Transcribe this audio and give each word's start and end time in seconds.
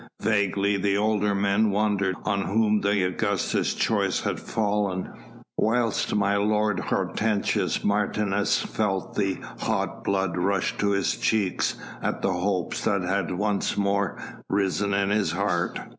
Vaguely 0.21 0.77
the 0.77 0.97
older 0.97 1.35
men 1.35 1.69
wondered 1.69 2.15
on 2.25 2.41
whom 2.45 2.81
the 2.81 3.03
Augusta's 3.05 3.75
choice 3.75 4.21
had 4.21 4.39
fallen, 4.39 5.11
whilst 5.59 6.15
my 6.15 6.35
lord 6.37 6.79
Hortensius 6.79 7.83
Martius 7.83 8.59
felt 8.63 9.13
the 9.13 9.35
hot 9.59 10.03
blood 10.03 10.37
rush 10.37 10.75
to 10.79 10.89
his 10.93 11.15
cheeks 11.17 11.75
at 12.01 12.23
the 12.23 12.33
hopes 12.33 12.83
that 12.85 13.03
had 13.03 13.29
once 13.29 13.77
more 13.77 14.19
risen 14.49 14.91
in 14.95 15.11
his 15.11 15.33
heart. 15.33 15.79